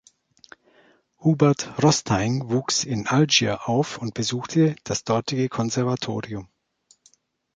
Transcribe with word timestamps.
Hubert 1.19 1.73
Rostaing 1.83 2.49
wuchs 2.49 2.83
in 2.85 3.05
Algier 3.05 3.69
auf 3.69 3.99
und 3.99 4.15
besuchte 4.15 4.75
das 4.83 5.03
dortige 5.03 5.47
Konservatorium. 5.47 6.49